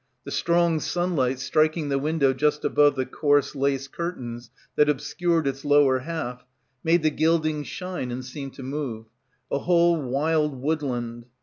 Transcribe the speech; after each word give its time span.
The 0.23 0.31
strong 0.31 0.79
sunlight 0.79 1.39
striking 1.39 1.89
the 1.89 1.99
window 1.99 2.33
just 2.33 2.65
above 2.65 2.95
the 2.95 3.05
coarse 3.05 3.53
lace 3.55 3.87
curtains 3.87 4.49
that 4.75 4.89
obscured 4.89 5.45
its 5.45 5.63
lower 5.63 5.99
half, 5.99 6.43
made 6.83 7.03
the 7.03 7.11
gilding 7.11 7.63
shine 7.63 8.09
and 8.09 8.25
seem 8.25 8.49
to 8.53 8.63
move— 8.63 9.05
a 9.51 9.59
whole 9.59 10.01
wild 10.01 10.59
woodland. 10.59 11.27